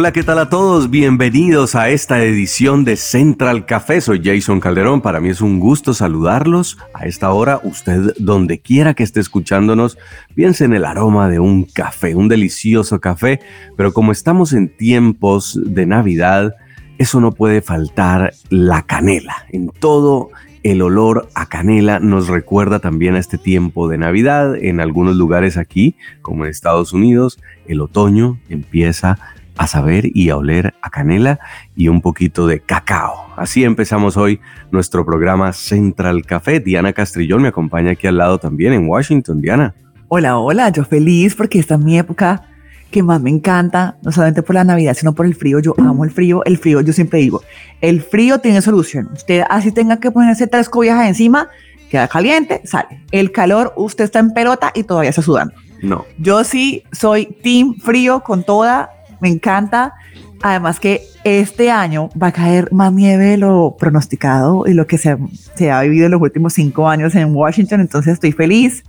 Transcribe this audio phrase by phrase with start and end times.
[0.00, 0.90] Hola, ¿qué tal a todos?
[0.90, 4.00] Bienvenidos a esta edición de Central Café.
[4.00, 5.00] Soy Jason Calderón.
[5.00, 6.78] Para mí es un gusto saludarlos.
[6.94, 9.98] A esta hora, usted donde quiera que esté escuchándonos,
[10.36, 13.40] piense en el aroma de un café, un delicioso café.
[13.76, 16.54] Pero como estamos en tiempos de Navidad,
[16.98, 19.46] eso no puede faltar la canela.
[19.50, 20.30] En todo
[20.62, 24.54] el olor a canela nos recuerda también a este tiempo de Navidad.
[24.54, 30.36] En algunos lugares aquí, como en Estados Unidos, el otoño empieza a saber y a
[30.36, 31.40] oler a canela
[31.74, 33.26] y un poquito de cacao.
[33.36, 36.60] Así empezamos hoy nuestro programa Central Café.
[36.60, 39.40] Diana Castrillón me acompaña aquí al lado también en Washington.
[39.40, 39.74] Diana.
[40.08, 42.44] Hola, hola, yo feliz porque esta es mi época
[42.90, 45.58] que más me encanta, no solamente por la Navidad, sino por el frío.
[45.58, 46.42] Yo amo el frío.
[46.44, 47.42] El frío, yo siempre digo,
[47.80, 49.10] el frío tiene solución.
[49.12, 51.48] Usted así tenga que ponerse tres cobijas encima,
[51.90, 53.04] queda caliente, sale.
[53.10, 55.54] El calor, usted está en pelota y todavía está sudando.
[55.82, 56.06] No.
[56.18, 59.94] Yo sí soy team frío con toda, me encanta.
[60.40, 64.96] Además que este año va a caer más nieve de lo pronosticado y lo que
[64.96, 65.16] se,
[65.54, 67.80] se ha vivido en los últimos cinco años en Washington.
[67.80, 68.84] Entonces estoy feliz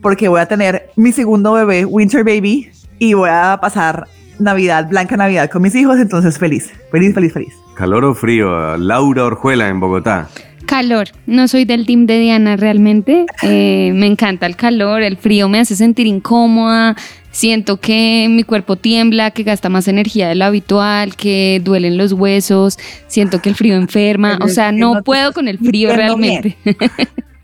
[0.00, 4.06] porque voy a tener mi segundo bebé, Winter Baby, y voy a pasar
[4.38, 5.98] Navidad, Blanca Navidad con mis hijos.
[5.98, 7.54] Entonces feliz, feliz, feliz, feliz.
[7.74, 8.76] ¿Calor o frío?
[8.76, 10.28] Laura Orjuela en Bogotá.
[10.66, 11.08] Calor.
[11.26, 13.26] No soy del team de Diana realmente.
[13.42, 15.02] Eh, me encanta el calor.
[15.02, 16.96] El frío me hace sentir incómoda.
[17.32, 22.12] Siento que mi cuerpo tiembla, que gasta más energía de lo habitual, que duelen los
[22.12, 22.78] huesos.
[23.08, 24.38] Siento que el frío enferma.
[24.42, 26.56] O sea, no puedo con el frío realmente.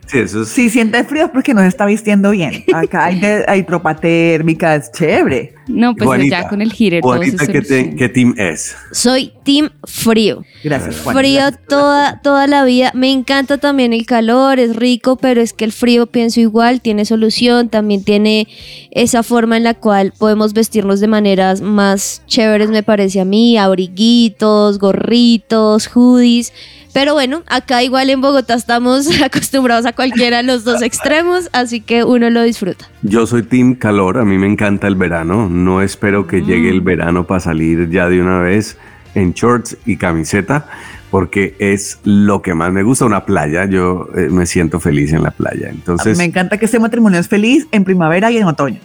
[0.07, 0.49] Sí, eso es.
[0.49, 2.65] Si siente frío es porque no se está vistiendo bien.
[2.73, 5.55] Acá hay, de- hay tropa térmica, es chévere.
[5.69, 7.97] No, pues Juanita, ya con el se Juanita, ¿qué, te- soluciona.
[7.97, 8.77] qué team es?
[8.93, 10.45] Soy team frío.
[10.65, 11.17] Gracias, Juan.
[11.17, 12.91] Frío toda, toda la vida.
[12.95, 17.05] Me encanta también el calor, es rico, pero es que el frío, pienso igual, tiene
[17.05, 18.49] solución, también tiene
[18.91, 23.57] esa forma en la cual podemos vestirnos de maneras más chéveres, me parece a mí,
[23.59, 26.53] abriguitos, gorritos, hoodies.
[26.95, 31.81] Pero bueno, acá igual en Bogotá estamos acostumbrados a cualquiera de los dos extremos, así
[31.81, 32.89] que uno lo disfruta.
[33.03, 35.49] Yo soy Team Calor, a mí me encanta el verano.
[35.65, 38.79] No espero que llegue el verano para salir ya de una vez
[39.15, 40.67] en shorts y camiseta,
[41.11, 43.05] porque es lo que más me gusta.
[43.07, 45.69] Una playa, yo eh, me siento feliz en la playa.
[45.71, 48.81] Entonces, Me encanta que este matrimonio es feliz en primavera y en otoño.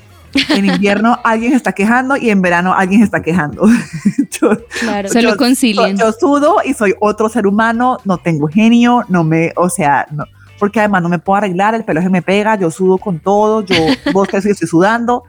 [0.49, 3.67] En invierno alguien se está quejando y en verano alguien se está quejando.
[4.41, 5.09] yo, Claro.
[5.09, 5.95] Solo yo- concilien.
[5.97, 10.25] Yo, sudo y soy otro ser humano, no tengo genio, no me, o sea, no,
[10.63, 13.65] porque además no me puedo arreglar, el pelo se me pega, yo sudo con todo,
[13.65, 13.75] yo
[14.13, 15.25] vos que estoy sudando.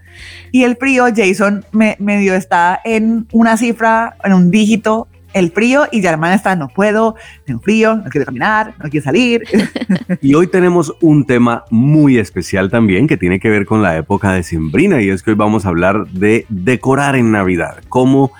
[0.52, 5.88] Y el frío, Jason me, medio está en una cifra, en un dígito, el frío,
[5.90, 9.42] y ya hermana está, no puedo, tengo frío, no quiero caminar, no quiero salir.
[10.22, 14.30] y hoy tenemos un tema muy especial también que tiene que ver con la época
[14.30, 17.78] decembrina y es que hoy vamos a hablar de decorar en Navidad.
[17.88, 18.30] ¿Cómo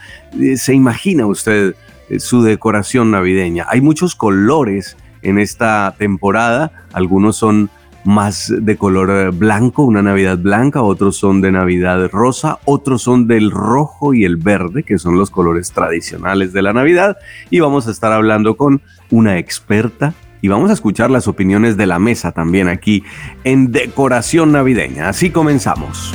[0.40, 1.74] eh, se imagina usted
[2.08, 3.66] eh, su decoración navideña?
[3.68, 7.70] Hay muchos colores en esta temporada, algunos son
[8.04, 13.50] más de color blanco, una Navidad blanca, otros son de Navidad rosa, otros son del
[13.50, 17.16] rojo y el verde, que son los colores tradicionales de la Navidad.
[17.50, 21.86] Y vamos a estar hablando con una experta y vamos a escuchar las opiniones de
[21.86, 23.02] la mesa también aquí
[23.44, 25.08] en Decoración Navideña.
[25.08, 26.12] Así comenzamos.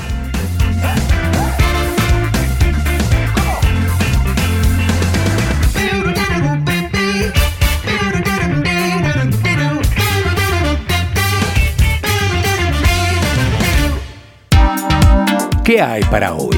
[15.69, 16.57] ¿Qué hay para hoy?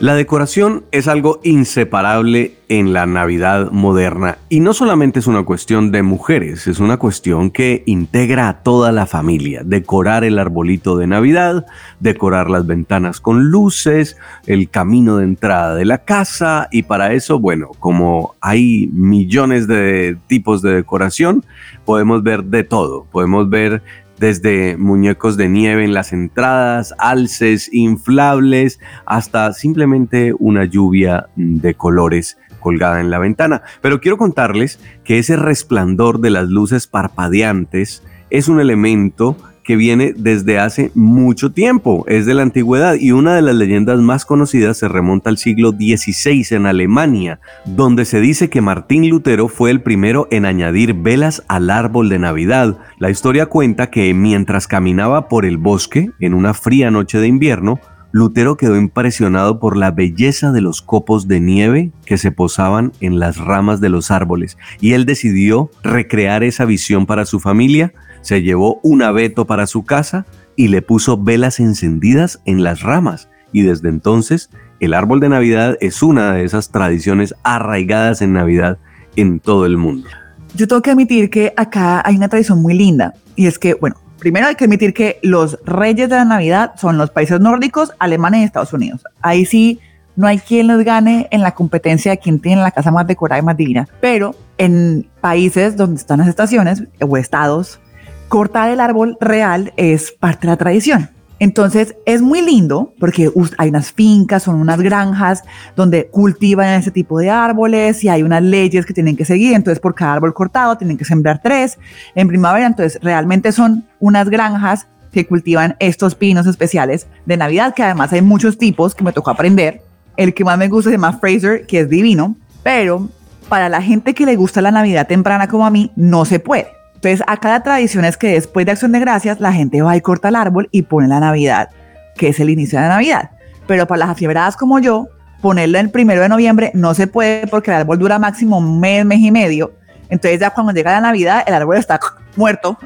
[0.00, 5.90] La decoración es algo inseparable en la Navidad moderna y no solamente es una cuestión
[5.90, 9.62] de mujeres, es una cuestión que integra a toda la familia.
[9.64, 11.66] Decorar el arbolito de Navidad,
[11.98, 14.16] decorar las ventanas con luces,
[14.46, 20.16] el camino de entrada de la casa y para eso, bueno, como hay millones de
[20.28, 21.44] tipos de decoración,
[21.84, 23.04] podemos ver de todo.
[23.10, 23.82] Podemos ver
[24.18, 32.38] desde muñecos de nieve en las entradas, alces inflables, hasta simplemente una lluvia de colores
[32.60, 33.62] colgada en la ventana.
[33.80, 39.36] Pero quiero contarles que ese resplandor de las luces parpadeantes es un elemento
[39.68, 44.00] que viene desde hace mucho tiempo, es de la antigüedad y una de las leyendas
[44.00, 49.46] más conocidas se remonta al siglo XVI en Alemania, donde se dice que Martín Lutero
[49.46, 52.78] fue el primero en añadir velas al árbol de Navidad.
[52.98, 57.78] La historia cuenta que mientras caminaba por el bosque en una fría noche de invierno,
[58.10, 63.18] Lutero quedó impresionado por la belleza de los copos de nieve que se posaban en
[63.18, 68.42] las ramas de los árboles y él decidió recrear esa visión para su familia se
[68.42, 70.26] llevó un abeto para su casa
[70.56, 73.28] y le puso velas encendidas en las ramas.
[73.52, 74.50] Y desde entonces
[74.80, 78.78] el árbol de Navidad es una de esas tradiciones arraigadas en Navidad
[79.16, 80.08] en todo el mundo.
[80.54, 83.96] Yo tengo que admitir que acá hay una tradición muy linda y es que, bueno,
[84.18, 88.40] primero hay que admitir que los reyes de la Navidad son los países nórdicos, Alemania
[88.40, 89.02] y Estados Unidos.
[89.20, 89.80] Ahí sí
[90.16, 93.40] no hay quien les gane en la competencia de quién tiene la casa más decorada
[93.40, 97.80] y más divina, pero en países donde están las estaciones o estados
[98.28, 101.10] cortar el árbol real es parte de la tradición.
[101.40, 105.44] Entonces es muy lindo porque hay unas fincas, son unas granjas
[105.76, 109.54] donde cultivan ese tipo de árboles y hay unas leyes que tienen que seguir.
[109.54, 111.78] Entonces por cada árbol cortado tienen que sembrar tres
[112.16, 112.66] en primavera.
[112.66, 118.20] Entonces realmente son unas granjas que cultivan estos pinos especiales de Navidad, que además hay
[118.20, 119.82] muchos tipos que me tocó aprender.
[120.16, 123.08] El que más me gusta se llama Fraser, que es divino, pero
[123.48, 126.77] para la gente que le gusta la Navidad temprana como a mí, no se puede
[126.98, 130.00] entonces, acá la tradición es que después de Acción de Gracias, la gente va y
[130.00, 131.68] corta el árbol y pone la Navidad,
[132.16, 133.30] que es el inicio de la Navidad.
[133.68, 135.06] Pero para las afiebradas como yo,
[135.40, 139.04] ponerlo el primero de noviembre no se puede porque el árbol dura máximo un mes,
[139.04, 139.74] mes y medio.
[140.10, 142.00] Entonces ya cuando llega la Navidad, el árbol está
[142.34, 142.76] muerto,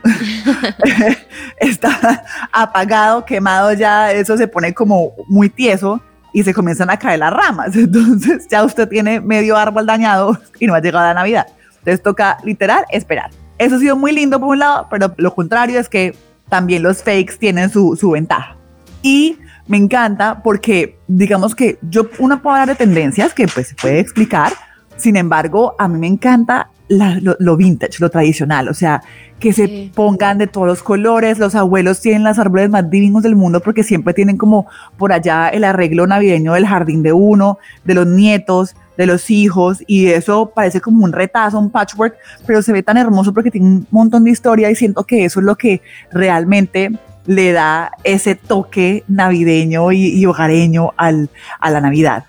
[1.56, 2.22] está
[2.52, 6.02] apagado, quemado ya, eso se pone como muy tieso
[6.34, 7.74] y se comienzan a caer las ramas.
[7.76, 11.46] Entonces ya usted tiene medio árbol dañado y no ha llegado la Navidad.
[11.78, 13.30] Entonces toca literal esperar.
[13.58, 16.14] Eso ha sido muy lindo por un lado, pero lo contrario es que
[16.48, 18.56] también los fakes tienen su, su ventaja.
[19.02, 23.74] Y me encanta porque, digamos que yo, una puedo hablar de tendencias que pues se
[23.74, 24.52] puede explicar,
[24.96, 29.02] sin embargo, a mí me encanta lo, vintage, lo tradicional, o sea,
[29.38, 31.38] que se pongan de todos los colores.
[31.38, 34.66] Los abuelos tienen las árboles más divinos del mundo porque siempre tienen como
[34.96, 39.82] por allá el arreglo navideño del jardín de uno, de los nietos, de los hijos,
[39.86, 42.16] y eso parece como un retazo, un patchwork,
[42.46, 45.40] pero se ve tan hermoso porque tiene un montón de historia y siento que eso
[45.40, 46.92] es lo que realmente
[47.26, 51.30] le da ese toque navideño y, hogareño al,
[51.60, 52.24] a la Navidad.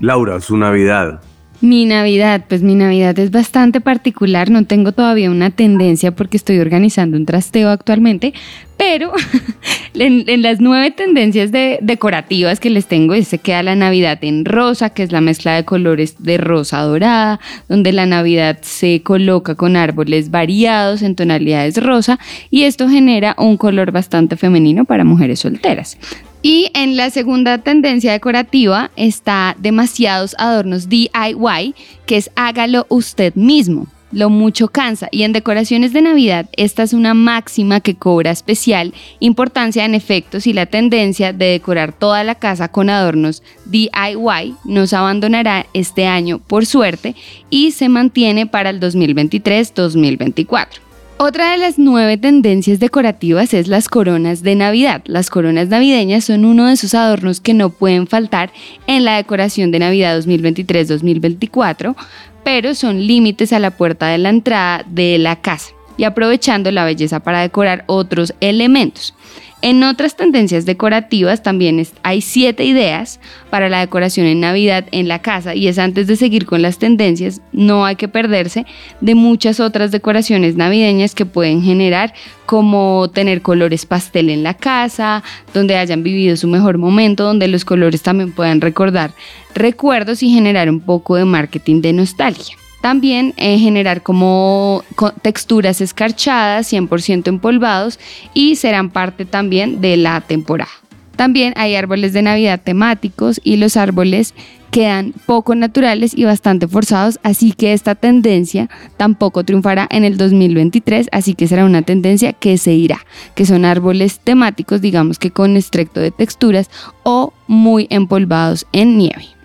[0.00, 1.20] Laura, su Navidad,
[1.60, 6.58] mi Navidad, pues mi Navidad es bastante particular, no tengo todavía una tendencia porque estoy
[6.58, 8.34] organizando un trasteo actualmente,
[8.76, 9.12] pero
[9.94, 14.90] en, las nueve tendencias de, decorativas que les tengo, se queda la Navidad en rosa,
[14.90, 19.76] que es la mezcla de colores de rosa dorada, donde la Navidad se coloca con
[19.76, 22.18] árboles variados en tonalidades rosa
[22.50, 25.98] y esto genera un color bastante femenino para mujeres solteras.
[26.42, 31.74] Y en la segunda tendencia decorativa está demasiados adornos DIY,
[32.06, 33.86] que es hágalo usted mismo.
[34.12, 38.94] Lo mucho cansa y en decoraciones de Navidad esta es una máxima que cobra especial
[39.18, 44.92] importancia en efectos y la tendencia de decorar toda la casa con adornos DIY nos
[44.92, 47.16] abandonará este año por suerte
[47.50, 50.85] y se mantiene para el 2023-2024.
[51.18, 55.00] Otra de las nueve tendencias decorativas es las coronas de Navidad.
[55.06, 58.52] Las coronas navideñas son uno de esos adornos que no pueden faltar
[58.86, 61.96] en la decoración de Navidad 2023-2024,
[62.44, 66.84] pero son límites a la puerta de la entrada de la casa y aprovechando la
[66.84, 69.14] belleza para decorar otros elementos.
[69.62, 75.22] En otras tendencias decorativas también hay siete ideas para la decoración en Navidad en la
[75.22, 78.66] casa y es antes de seguir con las tendencias, no hay que perderse
[79.00, 82.12] de muchas otras decoraciones navideñas que pueden generar
[82.44, 85.24] como tener colores pastel en la casa,
[85.54, 89.12] donde hayan vivido su mejor momento, donde los colores también puedan recordar
[89.54, 92.56] recuerdos y generar un poco de marketing de nostalgia.
[92.80, 94.84] También eh, generar como
[95.22, 97.98] texturas escarchadas, 100% empolvados
[98.32, 100.70] y serán parte también de la temporada.
[101.16, 104.34] También hay árboles de Navidad temáticos y los árboles
[104.70, 108.68] quedan poco naturales y bastante forzados, así que esta tendencia
[108.98, 112.98] tampoco triunfará en el 2023, así que será una tendencia que se irá,
[113.34, 116.68] que son árboles temáticos, digamos que con extracto de texturas
[117.04, 119.35] o muy empolvados en nieve.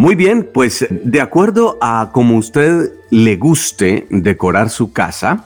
[0.00, 5.44] Muy bien, pues de acuerdo a como usted le guste decorar su casa,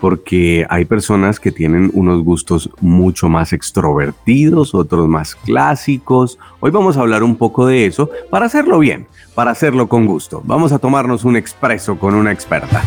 [0.00, 6.38] porque hay personas que tienen unos gustos mucho más extrovertidos, otros más clásicos.
[6.60, 10.40] Hoy vamos a hablar un poco de eso para hacerlo bien, para hacerlo con gusto.
[10.44, 12.84] Vamos a tomarnos un expreso con una experta.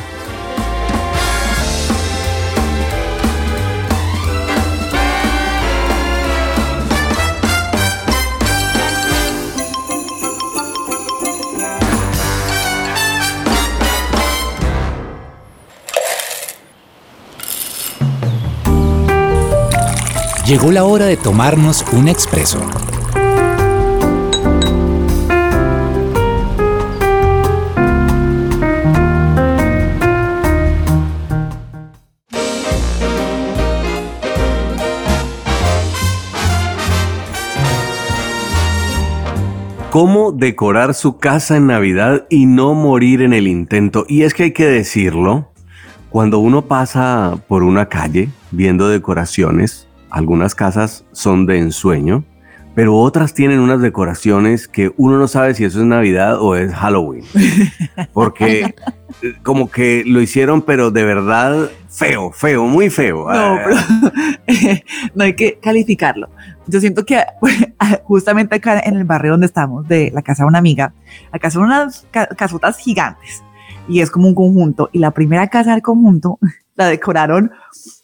[20.49, 22.57] Llegó la hora de tomarnos un expreso.
[39.91, 44.03] ¿Cómo decorar su casa en Navidad y no morir en el intento?
[44.09, 45.51] Y es que hay que decirlo,
[46.09, 52.23] cuando uno pasa por una calle viendo decoraciones, algunas casas son de ensueño,
[52.75, 56.73] pero otras tienen unas decoraciones que uno no sabe si eso es Navidad o es
[56.73, 57.23] Halloween.
[58.13, 58.73] Porque
[59.21, 63.25] eh, como que lo hicieron, pero de verdad feo, feo, muy feo.
[63.25, 63.75] No, Ah, pero
[65.15, 66.29] no hay que calificarlo.
[66.67, 67.21] Yo siento que
[68.03, 70.93] justamente acá en el barrio donde estamos, de la casa de una amiga,
[71.31, 73.43] acá son unas ca- casotas gigantes
[73.87, 74.89] y es como un conjunto.
[74.93, 76.37] Y la primera casa del conjunto
[76.75, 77.51] la decoraron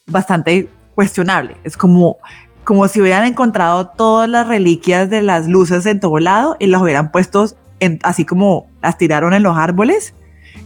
[0.07, 1.57] bastante cuestionable.
[1.63, 2.17] Es como,
[2.63, 6.81] como si hubieran encontrado todas las reliquias de las luces en todo lado y las
[6.81, 7.45] hubieran puesto
[7.79, 10.13] en- así como las tiraron en los árboles.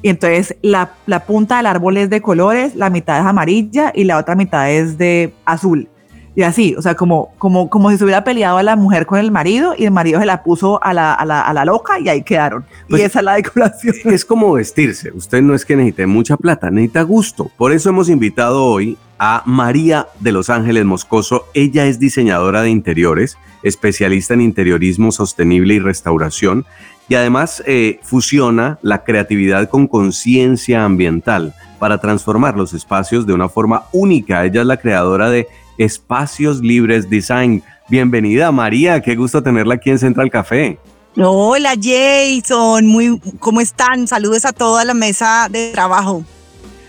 [0.01, 4.05] Y entonces la, la punta del árbol es de colores, la mitad es amarilla y
[4.05, 5.89] la otra mitad es de azul.
[6.35, 9.19] Y así, o sea, como, como, como si se hubiera peleado a la mujer con
[9.19, 11.99] el marido y el marido se la puso a la, a la, a la loca
[11.99, 12.63] y ahí quedaron.
[12.87, 13.95] Pues- y esa es la decoración.
[14.05, 15.11] Es como vestirse.
[15.11, 17.51] Usted no es que necesite mucha plata, necesita gusto.
[17.57, 21.45] Por eso hemos invitado hoy a María de Los Ángeles Moscoso.
[21.53, 26.65] Ella es diseñadora de interiores, especialista en interiorismo sostenible y restauración.
[27.09, 33.49] Y además eh, fusiona la creatividad con conciencia ambiental para transformar los espacios de una
[33.49, 34.45] forma única.
[34.45, 35.47] Ella es la creadora de
[35.77, 37.63] Espacios Libres Design.
[37.89, 40.77] Bienvenida María, qué gusto tenerla aquí en Central Café.
[41.17, 44.07] Hola Jason, muy, ¿cómo están?
[44.07, 46.23] Saludos a toda la mesa de trabajo.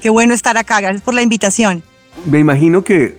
[0.02, 1.82] Qué bueno estar acá, gracias por la invitación.
[2.26, 3.18] Me imagino que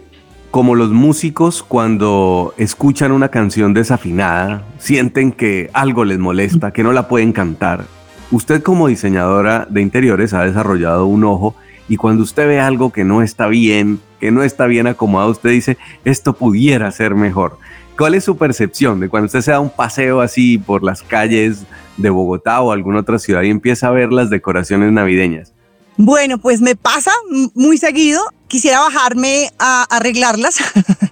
[0.52, 6.92] como los músicos cuando escuchan una canción desafinada, sienten que algo les molesta, que no
[6.92, 7.86] la pueden cantar.
[8.32, 11.56] Usted como diseñadora de interiores ha desarrollado un ojo
[11.90, 15.50] y cuando usted ve algo que no está bien, que no está bien acomodado, usted
[15.50, 17.58] dice, esto pudiera ser mejor.
[17.98, 21.66] ¿Cuál es su percepción de cuando usted se da un paseo así por las calles
[21.98, 25.54] de Bogotá o alguna otra ciudad y empieza a ver las decoraciones navideñas?
[25.98, 27.12] Bueno, pues me pasa
[27.54, 28.22] muy seguido.
[28.48, 30.58] Quisiera bajarme a arreglarlas,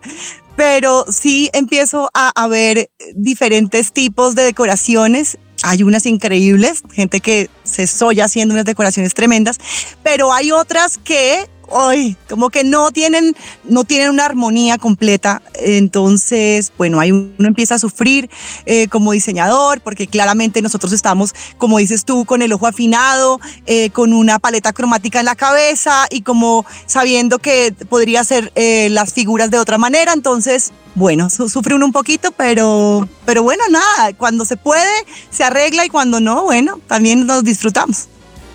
[0.55, 5.37] pero sí empiezo a, a ver diferentes tipos de decoraciones.
[5.63, 9.59] Hay unas increíbles, gente que se soya haciendo unas decoraciones tremendas,
[10.03, 15.41] pero hay otras que, ay, como que no tienen, no tienen una armonía completa.
[15.55, 18.29] Entonces, bueno, ahí uno empieza a sufrir
[18.65, 23.89] eh, como diseñador, porque claramente nosotros estamos, como dices tú, con el ojo afinado, eh,
[23.89, 29.13] con una paleta cromática en la cabeza y como sabiendo que podría ser eh, las
[29.13, 30.13] figuras de otra manera.
[30.13, 34.89] Entonces, bueno, su- sufre uno un poquito, pero, pero bueno, nada, cuando se puede,
[35.29, 38.07] se arregla y cuando no, bueno, también nos disfrutamos.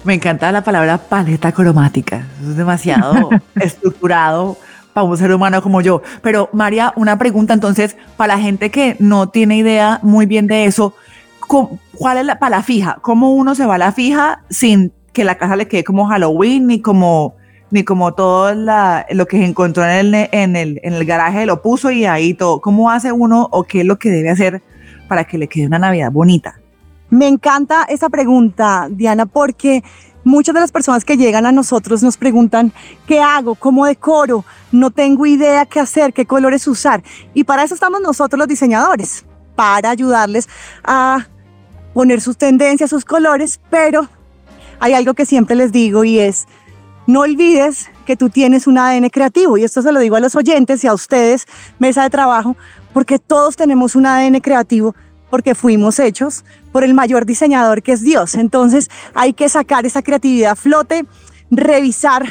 [0.05, 2.27] Me encanta la palabra paleta cromática.
[2.41, 4.57] Eso es demasiado estructurado
[4.93, 6.03] para un ser humano como yo.
[6.23, 10.67] Pero María, una pregunta entonces, para la gente que no tiene idea muy bien de
[10.67, 10.95] eso,
[11.49, 12.99] ¿cu- ¿cuál es la para la fija?
[13.01, 16.67] ¿Cómo uno se va a la fija sin que la casa le quede como Halloween
[16.67, 17.35] ni como
[17.71, 21.45] ni como todo la- lo que se encontró en el, en, el, en el garaje
[21.47, 22.61] lo puso y ahí todo?
[22.61, 24.63] ¿Cómo hace uno o qué es lo que debe hacer
[25.09, 26.61] para que le quede una Navidad bonita?
[27.11, 29.85] Me encanta esa pregunta, Diana, porque
[30.25, 32.73] muchas de las personas que llegan a nosotros nos preguntan,
[33.07, 33.55] ¿qué hago?
[33.55, 34.45] ¿Cómo decoro?
[34.73, 37.03] No tengo idea qué hacer, qué colores usar.
[37.35, 40.49] Y para eso estamos nosotros los diseñadores, para ayudarles
[40.83, 41.29] a
[41.93, 44.09] poner sus tendencias, sus colores, pero
[44.81, 46.47] hay algo que siempre les digo y es,
[47.07, 50.35] no olvides que tú tienes un ADN creativo, y esto se lo digo a los
[50.35, 51.47] oyentes y a ustedes,
[51.79, 52.57] mesa de trabajo,
[52.93, 54.95] porque todos tenemos un ADN creativo,
[55.35, 58.37] porque fuimos hechos por el mayor diseñador que es Dios.
[58.37, 61.07] Entonces hay que sacar esa creatividad flote,
[61.51, 62.25] revisar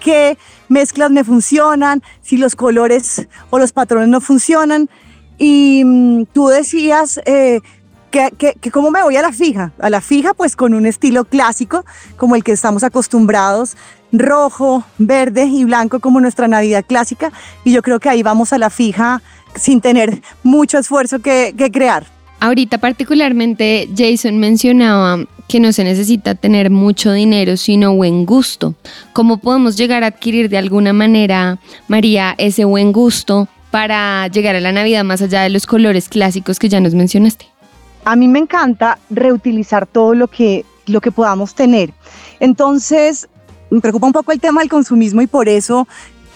[0.00, 0.36] qué
[0.68, 4.90] mezclas me funcionan, si los colores o los patrones no funcionan.
[5.38, 7.60] Y mm, tú decías eh,
[8.10, 9.72] que, que, cómo me voy a la fija.
[9.78, 11.84] A la fija, pues con un estilo clásico,
[12.16, 13.76] como el que estamos acostumbrados,
[14.10, 17.30] rojo, verde y blanco, como nuestra Navidad clásica.
[17.62, 19.22] Y yo creo que ahí vamos a la fija
[19.54, 22.17] sin tener mucho esfuerzo que crear.
[22.40, 28.74] Ahorita particularmente Jason mencionaba que no se necesita tener mucho dinero, sino buen gusto.
[29.12, 34.60] ¿Cómo podemos llegar a adquirir de alguna manera, María, ese buen gusto para llegar a
[34.60, 37.46] la Navidad más allá de los colores clásicos que ya nos mencionaste?
[38.04, 41.92] A mí me encanta reutilizar todo lo que, lo que podamos tener.
[42.40, 43.28] Entonces,
[43.70, 45.88] me preocupa un poco el tema del consumismo y por eso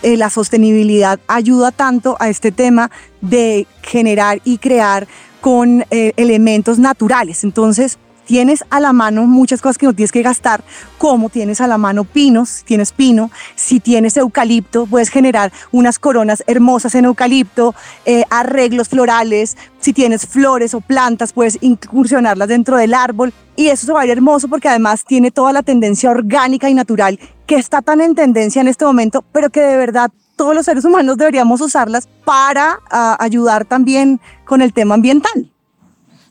[0.02, 2.90] eh, la sostenibilidad ayuda tanto a este tema
[3.20, 5.06] de generar y crear
[5.42, 7.42] con eh, elementos naturales.
[7.44, 10.62] Entonces, tienes a la mano muchas cosas que no tienes que gastar,
[10.98, 16.44] como tienes a la mano pinos, tienes pino, si tienes eucalipto, puedes generar unas coronas
[16.46, 17.74] hermosas en eucalipto,
[18.06, 23.84] eh, arreglos florales, si tienes flores o plantas, puedes incursionarlas dentro del árbol y eso
[23.84, 27.56] se va a ver hermoso porque además tiene toda la tendencia orgánica y natural que
[27.56, 31.16] está tan en tendencia en este momento, pero que de verdad todos los seres humanos
[31.16, 35.50] deberíamos usarlas para uh, ayudar también con el tema ambiental.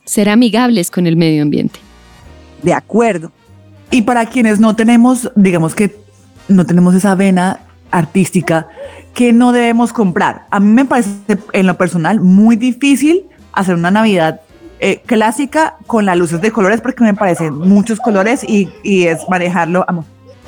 [0.06, 1.80] Ser amigables con el medio ambiente.
[2.64, 3.32] De acuerdo.
[3.90, 5.96] Y para quienes no tenemos, digamos que
[6.48, 7.60] no tenemos esa vena
[7.92, 8.68] artística,
[9.14, 10.48] que no debemos comprar?
[10.50, 11.12] A mí me parece
[11.54, 14.42] en lo personal muy difícil hacer una Navidad
[14.80, 19.20] eh, clásica con las luces de colores porque me parecen muchos colores y, y es
[19.30, 19.86] manejarlo.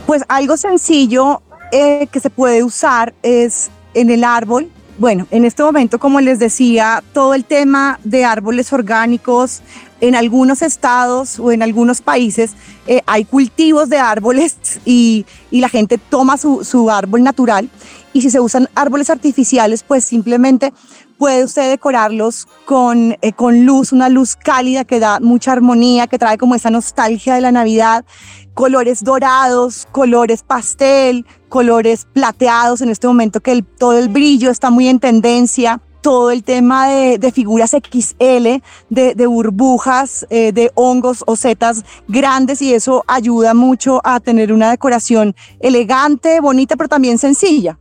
[0.08, 1.42] Pues algo sencillo
[1.74, 4.70] eh, que se puede usar es en el árbol.
[5.00, 9.64] Bueno, en este momento, como les decía, todo el tema de árboles orgánicos,
[10.00, 12.52] en algunos estados o en algunos países
[12.88, 17.70] eh, hay cultivos de árboles y, y la gente toma su, su, árbol natural
[18.12, 20.74] y si se usan árboles artificiales, pues simplemente
[21.18, 26.20] puede usted decorarlos con, eh, con luz, una luz cálida que da mucha armonía, que
[26.20, 28.06] trae como esa nostalgia de la Navidad,
[28.54, 34.70] colores dorados, colores pastel, colores plateados en este momento que el, todo el brillo está
[34.70, 40.70] muy en tendencia todo el tema de, de figuras XL, de, de burbujas, eh, de
[40.76, 46.90] hongos o setas grandes y eso ayuda mucho a tener una decoración elegante, bonita, pero
[46.90, 47.80] también sencilla.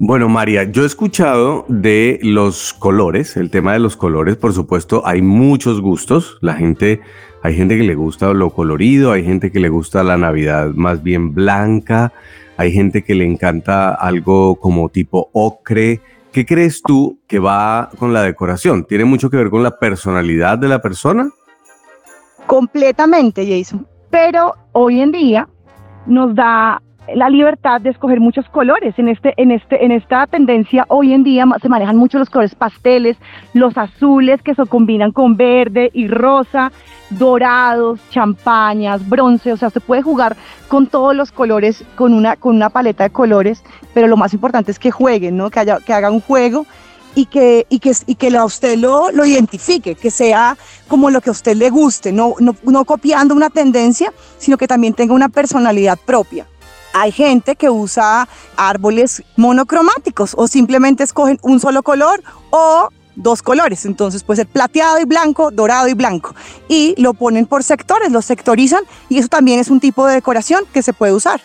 [0.00, 5.06] Bueno, María, yo he escuchado de los colores, el tema de los colores, por supuesto,
[5.06, 6.36] hay muchos gustos.
[6.40, 7.00] La gente,
[7.42, 11.02] hay gente que le gusta lo colorido, hay gente que le gusta la Navidad más
[11.04, 12.12] bien blanca,
[12.56, 16.00] hay gente que le encanta algo como tipo ocre.
[16.32, 18.84] ¿Qué crees tú que va con la decoración?
[18.84, 21.30] ¿Tiene mucho que ver con la personalidad de la persona?
[22.48, 23.86] Completamente, Jason.
[24.10, 25.48] Pero hoy en día
[26.06, 28.94] nos da la libertad de escoger muchos colores.
[28.98, 32.54] En, este, en, este, en esta tendencia hoy en día se manejan mucho los colores
[32.54, 33.16] pasteles,
[33.52, 36.72] los azules que se combinan con verde y rosa,
[37.10, 40.36] dorados, champañas, bronce, o sea, se puede jugar
[40.68, 43.62] con todos los colores, con una, con una paleta de colores,
[43.92, 45.50] pero lo más importante es que jueguen, ¿no?
[45.50, 46.66] que, haya, que hagan un juego
[47.14, 50.56] y que, y que, y que a usted lo, lo identifique, que sea
[50.88, 54.66] como lo que a usted le guste, no, no, no copiando una tendencia, sino que
[54.66, 56.46] también tenga una personalidad propia.
[56.94, 63.84] Hay gente que usa árboles monocromáticos o simplemente escogen un solo color o dos colores.
[63.84, 66.36] Entonces puede ser plateado y blanco, dorado y blanco.
[66.68, 70.62] Y lo ponen por sectores, lo sectorizan y eso también es un tipo de decoración
[70.72, 71.40] que se puede usar.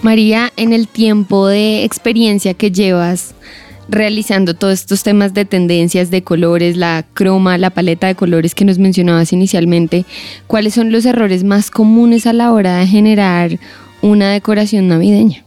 [0.00, 3.34] María, en el tiempo de experiencia que llevas
[3.90, 8.64] realizando todos estos temas de tendencias, de colores, la croma, la paleta de colores que
[8.64, 10.06] nos mencionabas inicialmente,
[10.46, 13.58] ¿cuáles son los errores más comunes a la hora de generar
[14.02, 15.44] una decoración navideña?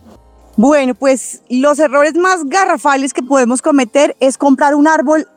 [0.57, 5.27] Bueno, pues los errores más garrafales que podemos cometer es comprar un árbol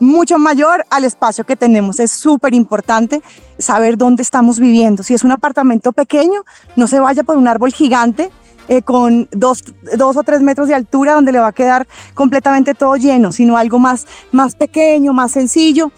[0.00, 2.00] mucho mayor al espacio que tenemos.
[2.00, 3.22] Es súper importante
[3.58, 5.02] saber dónde estamos viviendo.
[5.02, 6.44] Si es un apartamento pequeño,
[6.76, 8.30] no se vaya por un árbol gigante
[8.66, 9.62] eh, con dos,
[9.96, 13.56] dos, o tres metros de altura donde le va a quedar completamente todo lleno, sino
[13.56, 15.92] algo más, más pequeño, más sencillo.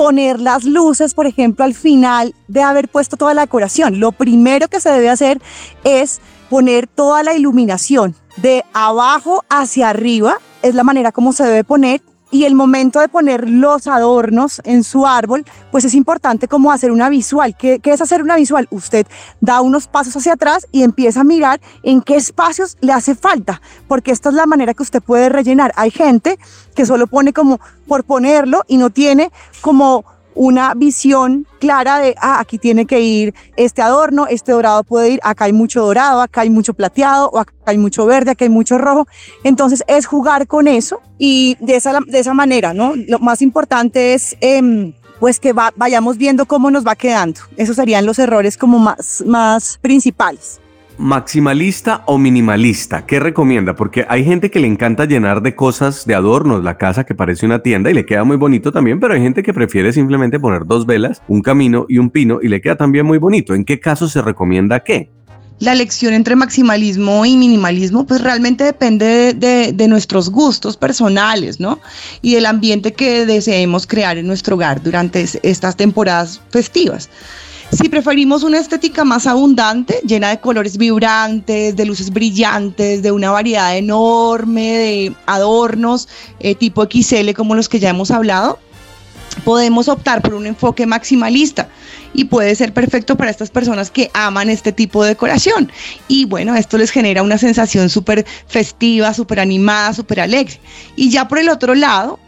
[0.00, 4.00] Poner las luces, por ejemplo, al final de haber puesto toda la decoración.
[4.00, 5.42] Lo primero que se debe hacer
[5.84, 11.64] es poner toda la iluminación de abajo hacia arriba, es la manera como se debe
[11.64, 16.72] poner y el momento de poner los adornos en su árbol, pues es importante como
[16.72, 17.56] hacer una visual.
[17.56, 18.68] ¿Qué, ¿Qué, es hacer una visual?
[18.70, 19.06] Usted
[19.40, 23.60] da unos pasos hacia atrás y empieza a mirar en qué espacios le hace falta,
[23.88, 25.72] porque esta es la manera que usted puede rellenar.
[25.76, 26.38] Hay gente
[26.74, 32.40] que solo pone como por ponerlo y no tiene como una visión clara de, ah,
[32.40, 36.42] aquí tiene que ir este adorno, este dorado puede ir, acá hay mucho dorado, acá
[36.42, 39.06] hay mucho plateado, o acá hay mucho verde, acá hay mucho rojo.
[39.44, 42.94] Entonces es jugar con eso y de esa, de esa manera, ¿no?
[42.96, 44.36] Lo más importante es...
[44.40, 47.40] Eh, pues que va, vayamos viendo cómo nos va quedando.
[47.58, 50.60] Esos serían los errores como más, más principales
[51.00, 53.06] maximalista o minimalista?
[53.06, 53.74] ¿Qué recomienda?
[53.74, 57.46] Porque hay gente que le encanta llenar de cosas, de adornos, la casa que parece
[57.46, 60.66] una tienda y le queda muy bonito también, pero hay gente que prefiere simplemente poner
[60.66, 63.54] dos velas, un camino y un pino y le queda también muy bonito.
[63.54, 65.10] ¿En qué caso se recomienda qué?
[65.58, 71.78] la elección entre maximalismo y minimalismo, pues realmente depende de, de, nuestros gustos personales, ¿no?
[72.22, 77.10] Y del ambiente que deseemos crear en nuestro hogar durante estas temporadas festivas.
[77.72, 83.30] Si preferimos una estética más abundante, llena de colores vibrantes, de luces brillantes, de una
[83.30, 86.08] variedad enorme de adornos
[86.40, 88.58] eh, tipo XL como los que ya hemos hablado,
[89.44, 91.68] podemos optar por un enfoque maximalista
[92.12, 95.70] y puede ser perfecto para estas personas que aman este tipo de decoración.
[96.08, 100.60] Y bueno, esto les genera una sensación súper festiva, súper animada, súper alegre.
[100.96, 102.18] Y ya por el otro lado,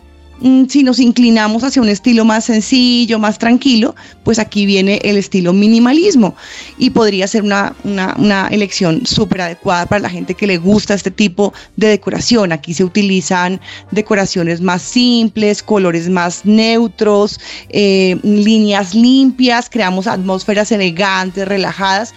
[0.68, 5.52] si nos inclinamos hacia un estilo más sencillo, más tranquilo, pues aquí viene el estilo
[5.52, 6.34] minimalismo
[6.78, 11.10] y podría ser una, una, elección súper adecuada para la gente que le gusta este
[11.10, 12.52] tipo de decoración.
[12.52, 13.60] Aquí se utilizan
[13.92, 22.14] decoraciones más simples, colores más neutros, eh, líneas limpias, creamos atmósferas elegantes, relajadas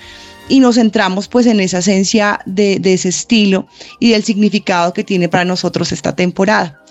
[0.48, 3.68] y nos centramos pues en esa esencia de, de, ese estilo
[4.00, 6.82] y del significado que tiene para nosotros esta temporada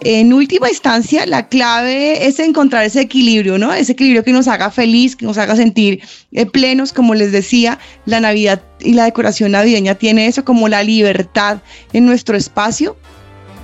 [0.00, 3.72] en última instancia, la clave es encontrar ese equilibrio, ¿no?
[3.72, 6.02] Ese equilibrio que nos haga feliz, que nos haga sentir
[6.32, 10.82] eh, plenos, como les decía, la Navidad y la decoración navideña tiene eso como la
[10.82, 11.58] libertad
[11.92, 12.96] en nuestro espacio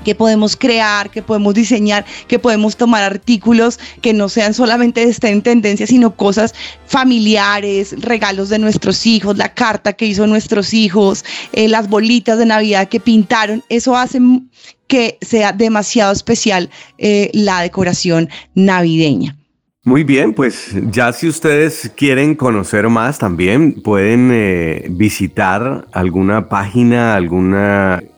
[0.05, 5.35] que podemos crear, que podemos diseñar, que podemos tomar artículos que no sean solamente estén
[5.35, 6.55] en tendencia, sino cosas
[6.87, 12.47] familiares, regalos de nuestros hijos, la carta que hizo nuestros hijos, eh, las bolitas de
[12.47, 13.63] Navidad que pintaron.
[13.69, 14.21] Eso hace
[14.91, 19.37] que sea demasiado especial eh, la decoración navideña.
[19.85, 27.15] Muy bien, pues ya si ustedes quieren conocer más también pueden eh, visitar alguna página,
[27.15, 27.57] algún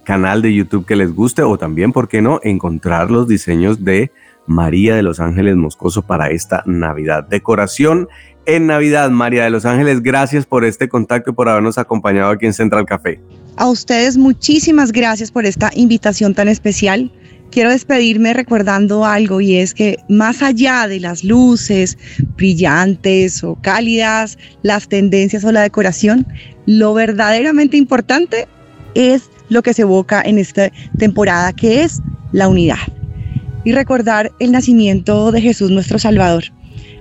[0.03, 4.11] canal de YouTube que les guste o también, ¿por qué no?, encontrar los diseños de
[4.47, 7.29] María de los Ángeles Moscoso para esta Navidad.
[7.29, 8.09] Decoración
[8.45, 12.47] en Navidad, María de los Ángeles, gracias por este contacto y por habernos acompañado aquí
[12.47, 13.21] en Central Café.
[13.57, 17.13] A ustedes muchísimas gracias por esta invitación tan especial.
[17.51, 21.99] Quiero despedirme recordando algo y es que más allá de las luces
[22.37, 26.27] brillantes o cálidas, las tendencias o la decoración,
[26.65, 28.49] lo verdaderamente importante
[28.95, 32.01] es lo que se evoca en esta temporada, que es
[32.33, 32.79] la unidad.
[33.65, 36.45] Y recordar el nacimiento de Jesús nuestro Salvador.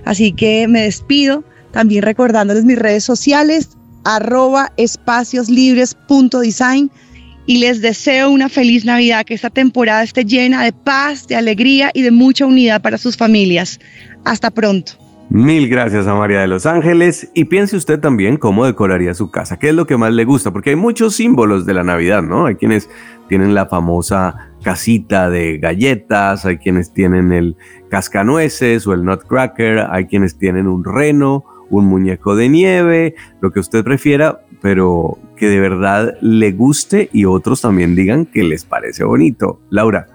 [0.04, 3.70] Así que me despido también recordándoles mis redes sociales,
[4.04, 6.90] arroba espacioslibres.design
[7.46, 11.90] y les deseo una feliz Navidad, que esta temporada esté llena de paz, de alegría
[11.92, 13.80] y de mucha unidad para sus familias.
[14.24, 14.92] Hasta pronto.
[15.28, 19.58] Mil gracias a María de los Ángeles y piense usted también cómo decoraría su casa,
[19.58, 22.44] qué es lo que más le gusta, porque hay muchos símbolos de la Navidad, ¿no?
[22.44, 22.90] Hay quienes
[23.30, 27.56] tienen la famosa casita de galletas, hay quienes tienen el
[27.88, 33.60] cascanueces o el nutcracker, hay quienes tienen un reno, un muñeco de nieve, lo que
[33.60, 39.04] usted prefiera, pero que de verdad le guste y otros también digan que les parece
[39.04, 39.60] bonito.
[39.70, 40.06] Laura.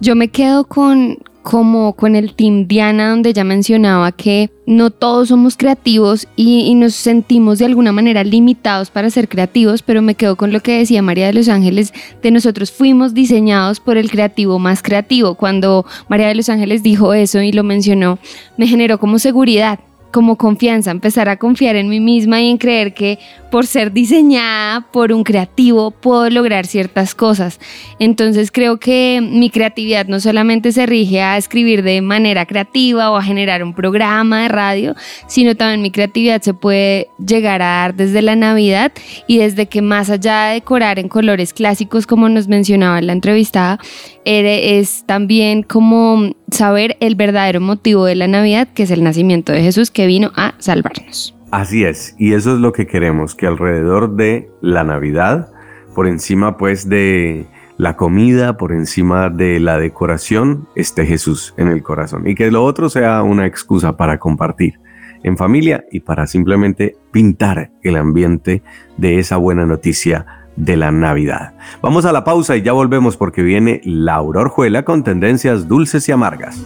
[0.00, 5.28] Yo me quedo con como con el team Diana donde ya mencionaba que no todos
[5.28, 10.14] somos creativos y, y, nos sentimos de alguna manera limitados para ser creativos, pero me
[10.14, 14.08] quedo con lo que decía María de los Ángeles, de nosotros fuimos diseñados por el
[14.08, 15.34] creativo más creativo.
[15.34, 18.20] Cuando María de los Ángeles dijo eso y lo mencionó,
[18.56, 19.80] me generó como seguridad
[20.12, 23.18] como confianza, empezar a confiar en mí misma y en creer que
[23.50, 27.58] por ser diseñada por un creativo puedo lograr ciertas cosas.
[27.98, 33.16] Entonces creo que mi creatividad no solamente se rige a escribir de manera creativa o
[33.16, 34.94] a generar un programa de radio,
[35.26, 38.92] sino también mi creatividad se puede llegar a dar desde la Navidad
[39.26, 43.12] y desde que más allá de decorar en colores clásicos como nos mencionaba en la
[43.12, 43.78] entrevistada,
[44.24, 49.62] es también como saber el verdadero motivo de la Navidad, que es el nacimiento de
[49.62, 51.34] Jesús que vino a salvarnos.
[51.50, 55.48] Así es, y eso es lo que queremos, que alrededor de la Navidad,
[55.94, 61.82] por encima pues de la comida, por encima de la decoración, esté Jesús en el
[61.82, 64.78] corazón y que lo otro sea una excusa para compartir
[65.24, 68.62] en familia y para simplemente pintar el ambiente
[68.96, 71.54] de esa buena noticia de la Navidad.
[71.80, 76.12] Vamos a la pausa y ya volvemos porque viene Laura Orjuela con tendencias dulces y
[76.12, 76.62] amargas.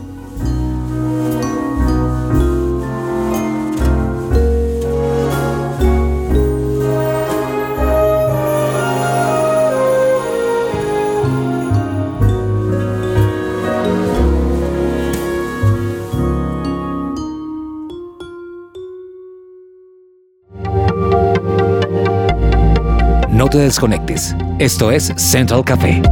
[23.47, 24.35] No te desconectes.
[24.59, 26.03] Esto es Central Café.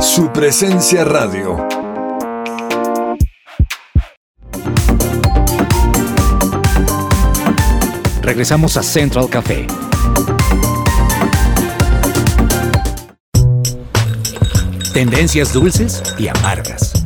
[0.00, 1.68] Su presencia radio.
[8.22, 9.68] Regresamos a Central Café.
[14.92, 17.03] Tendencias dulces y amargas.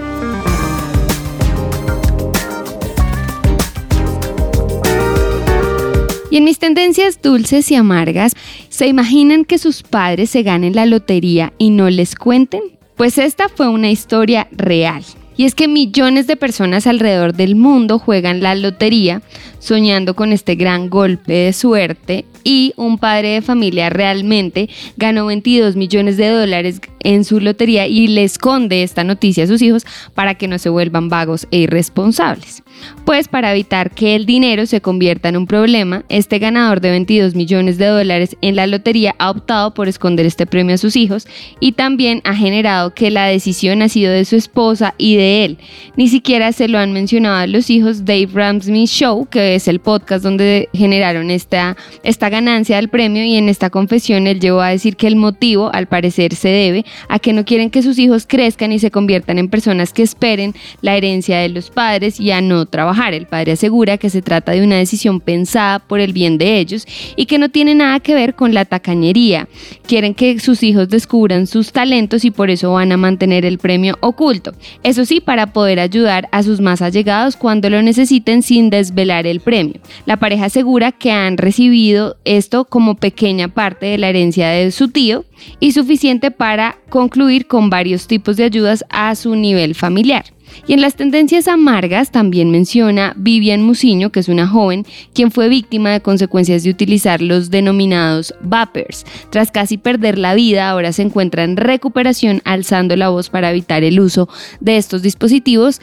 [6.31, 8.33] Y en mis tendencias dulces y amargas,
[8.69, 12.61] ¿se imaginan que sus padres se ganen la lotería y no les cuenten?
[12.95, 15.03] Pues esta fue una historia real.
[15.37, 19.21] Y es que millones de personas alrededor del mundo juegan la lotería
[19.59, 25.77] soñando con este gran golpe de suerte y un padre de familia realmente ganó 22
[25.77, 30.35] millones de dólares en su lotería y le esconde esta noticia a sus hijos para
[30.35, 32.63] que no se vuelvan vagos e irresponsables.
[33.05, 37.35] Pues para evitar que el dinero se convierta en un problema, este ganador de 22
[37.35, 41.27] millones de dólares en la lotería ha optado por esconder este premio a sus hijos
[41.59, 45.57] y también ha generado que la decisión ha sido de su esposa y de él.
[45.95, 49.79] Ni siquiera se lo han mencionado a los hijos Dave Ramsey Show, que es el
[49.79, 54.69] podcast donde generaron esta, esta ganancia del premio y en esta confesión él llegó a
[54.69, 58.25] decir que el motivo al parecer se debe a que no quieren que sus hijos
[58.27, 62.41] crezcan y se conviertan en personas que esperen la herencia de los padres y a
[62.41, 63.13] no trabajar.
[63.13, 66.85] El padre asegura que se trata de una decisión pensada por el bien de ellos
[67.15, 69.47] y que no tiene nada que ver con la tacañería.
[69.85, 73.97] Quieren que sus hijos descubran sus talentos y por eso van a mantener el premio
[74.01, 74.53] oculto.
[74.83, 79.39] Eso sí, para poder ayudar a sus más allegados cuando lo necesiten sin desvelar el
[79.39, 79.79] premio.
[80.05, 84.89] La pareja asegura que han recibido esto como pequeña parte de la herencia de su
[84.89, 85.25] tío
[85.59, 90.25] y suficiente para concluir con varios tipos de ayudas a su nivel familiar.
[90.67, 95.49] Y en las tendencias amargas también menciona Vivian Musiño, que es una joven quien fue
[95.49, 99.05] víctima de consecuencias de utilizar los denominados vapers.
[99.29, 103.83] Tras casi perder la vida, ahora se encuentra en recuperación alzando la voz para evitar
[103.83, 105.81] el uso de estos dispositivos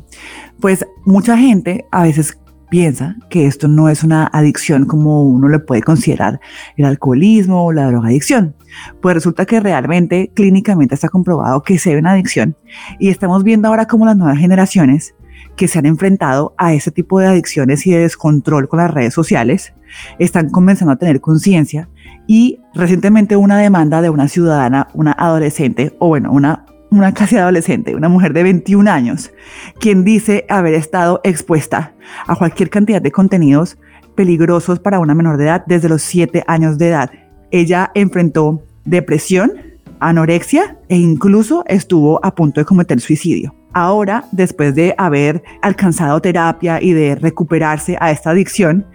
[0.61, 2.39] Pues mucha gente a veces
[2.71, 6.41] piensa que esto no es una adicción como uno le puede considerar
[6.77, 8.55] el alcoholismo o la drogadicción.
[9.01, 12.57] Pues resulta que realmente clínicamente está comprobado que se ve una adicción
[12.99, 15.15] y estamos viendo ahora cómo las nuevas generaciones
[15.57, 19.15] que se han enfrentado a ese tipo de adicciones y de descontrol con las redes
[19.15, 19.75] sociales
[20.19, 21.89] están comenzando a tener conciencia
[22.27, 27.95] y recientemente una demanda de una ciudadana, una adolescente, o bueno, una, una casi adolescente,
[27.95, 29.31] una mujer de 21 años,
[29.79, 31.93] quien dice haber estado expuesta
[32.27, 33.79] a cualquier cantidad de contenidos
[34.15, 37.11] peligrosos para una menor de edad desde los 7 años de edad.
[37.51, 39.53] Ella enfrentó depresión,
[40.01, 43.55] anorexia e incluso estuvo a punto de cometer suicidio.
[43.73, 48.87] Ahora, después de haber alcanzado terapia y de recuperarse a esta adicción,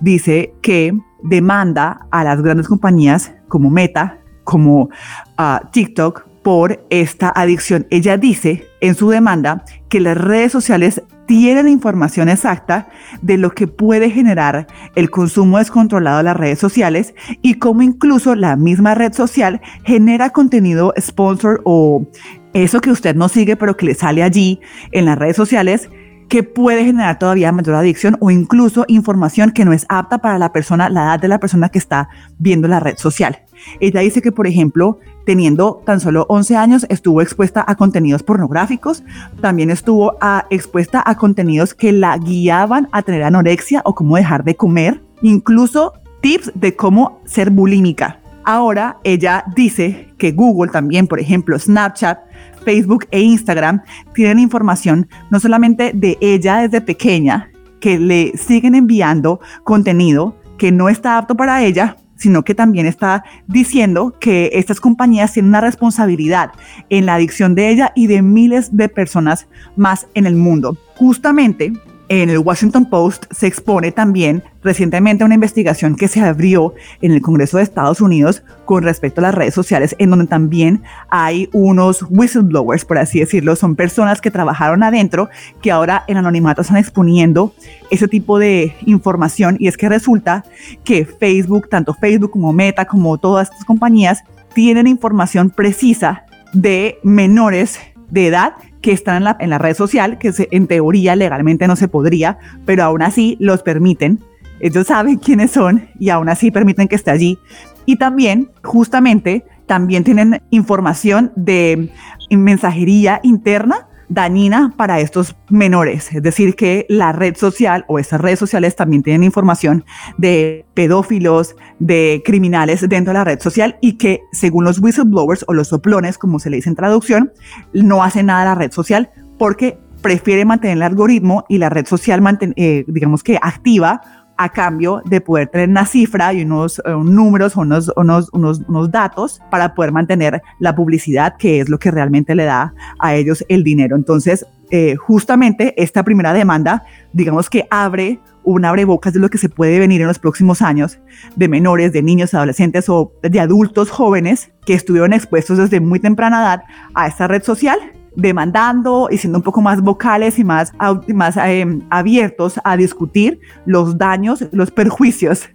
[0.00, 4.88] dice que demanda a las grandes compañías como Meta, como
[5.36, 7.86] ah, TikTok, por esta adicción.
[7.90, 12.88] Ella dice en su demanda que las redes sociales tienen información exacta
[13.22, 18.34] de lo que puede generar el consumo descontrolado de las redes sociales y cómo incluso
[18.34, 22.06] la misma red social genera contenido sponsor o
[22.54, 25.88] eso que usted no sigue pero que le sale allí en las redes sociales
[26.28, 30.52] que puede generar todavía mayor adicción o incluso información que no es apta para la
[30.52, 33.42] persona, la edad de la persona que está viendo la red social.
[33.80, 39.02] Ella dice que, por ejemplo, teniendo tan solo 11 años, estuvo expuesta a contenidos pornográficos,
[39.40, 44.44] también estuvo ah, expuesta a contenidos que la guiaban a tener anorexia o cómo dejar
[44.44, 48.18] de comer, incluso tips de cómo ser bulímica.
[48.44, 52.18] Ahora ella dice que Google también, por ejemplo, Snapchat,
[52.64, 53.82] Facebook e Instagram
[54.14, 60.88] tienen información no solamente de ella desde pequeña, que le siguen enviando contenido que no
[60.88, 66.52] está apto para ella, sino que también está diciendo que estas compañías tienen una responsabilidad
[66.88, 70.78] en la adicción de ella y de miles de personas más en el mundo.
[70.94, 71.72] Justamente
[72.20, 77.22] en el Washington Post se expone también recientemente una investigación que se abrió en el
[77.22, 82.04] Congreso de Estados Unidos con respecto a las redes sociales, en donde también hay unos
[82.10, 85.30] whistleblowers, por así decirlo, son personas que trabajaron adentro,
[85.62, 87.54] que ahora en anonimato están exponiendo
[87.90, 89.56] ese tipo de información.
[89.58, 90.44] Y es que resulta
[90.84, 94.22] que Facebook, tanto Facebook como Meta, como todas estas compañías,
[94.54, 97.78] tienen información precisa de menores
[98.10, 101.76] de edad que están en la, en la red social, que en teoría legalmente no
[101.76, 104.20] se podría, pero aún así los permiten.
[104.60, 107.38] Ellos saben quiénes son y aún así permiten que esté allí.
[107.86, 111.90] Y también, justamente, también tienen información de
[112.30, 116.12] mensajería interna dañina para estos menores.
[116.12, 119.84] Es decir, que la red social o estas redes sociales también tienen información
[120.18, 125.54] de pedófilos, de criminales dentro de la red social y que según los whistleblowers o
[125.54, 127.32] los soplones, como se le dice en traducción,
[127.72, 132.22] no hace nada la red social porque prefiere mantener el algoritmo y la red social,
[132.56, 137.56] eh, digamos que activa a cambio de poder tener una cifra y unos eh, números
[137.56, 142.44] unos, unos, unos datos para poder mantener la publicidad, que es lo que realmente le
[142.44, 143.96] da a ellos el dinero.
[143.96, 149.48] Entonces, eh, justamente esta primera demanda, digamos que abre un abrebocas de lo que se
[149.48, 150.98] puede venir en los próximos años
[151.36, 156.40] de menores, de niños, adolescentes o de adultos jóvenes que estuvieron expuestos desde muy temprana
[156.40, 156.62] edad
[156.94, 157.78] a esta red social
[158.16, 160.72] demandando y siendo un poco más vocales y más,
[161.08, 165.48] más eh, abiertos a discutir los daños, los perjuicios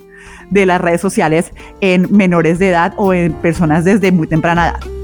[0.49, 4.96] de las redes sociales en menores de edad o en personas desde muy temprana edad.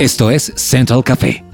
[0.00, 1.44] Esto es Central Café.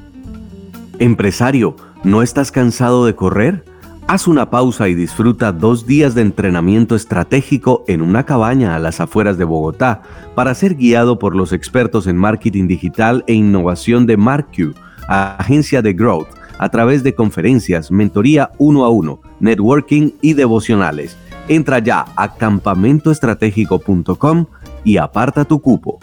[0.98, 3.66] Empresario, ¿no estás cansado de correr?
[4.08, 8.98] Haz una pausa y disfruta dos días de entrenamiento estratégico en una cabaña a las
[8.98, 10.00] afueras de Bogotá
[10.34, 14.74] para ser guiado por los expertos en marketing digital e innovación de MarQ,
[15.06, 21.14] agencia de Growth, a través de conferencias, mentoría uno a uno, networking y devocionales.
[21.46, 24.46] Entra ya a campamentoestratégico.com
[24.82, 26.00] y aparta tu cupo.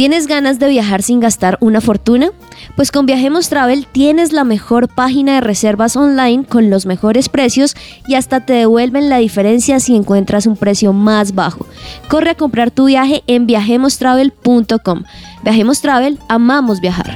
[0.00, 2.30] ¿Tienes ganas de viajar sin gastar una fortuna?
[2.74, 7.76] Pues con Viajemos Travel tienes la mejor página de reservas online con los mejores precios
[8.08, 11.66] y hasta te devuelven la diferencia si encuentras un precio más bajo.
[12.08, 15.02] Corre a comprar tu viaje en viajemostravel.com.
[15.44, 17.14] Viajemos Travel, amamos viajar.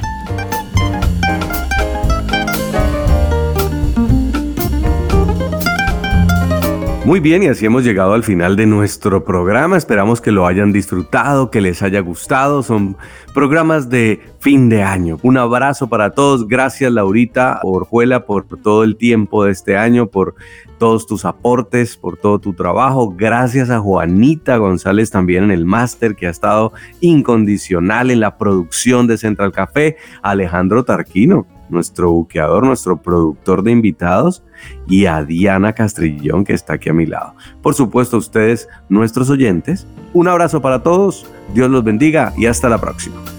[7.05, 9.77] Muy bien, y así hemos llegado al final de nuestro programa.
[9.77, 12.63] Esperamos que lo hayan disfrutado, que les haya gustado.
[12.63, 12.97] Son
[13.31, 15.19] programas de fin de año.
[15.21, 16.47] Un abrazo para todos.
[16.47, 20.33] Gracias, Laurita Orjuela, por todo el tiempo de este año, por
[20.79, 23.13] todos tus aportes, por todo tu trabajo.
[23.15, 29.05] Gracias a Juanita González también en el máster, que ha estado incondicional en la producción
[29.05, 29.97] de Central Café.
[30.23, 34.43] Alejandro Tarquino, nuestro buqueador, nuestro productor de invitados,
[34.87, 37.35] y a Diana Castrillón, que está aquí a mi lado.
[37.61, 39.87] Por supuesto, ustedes, nuestros oyentes.
[40.13, 43.34] Un abrazo para todos, Dios los bendiga y hasta la próxima.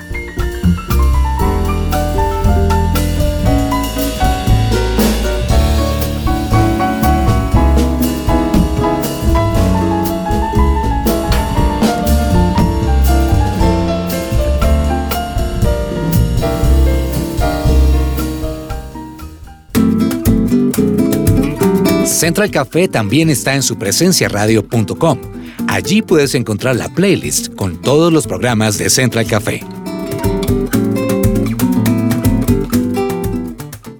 [22.26, 25.20] Central Café también está en su presencia radio.com.
[25.68, 29.62] Allí puedes encontrar la playlist con todos los programas de Central Café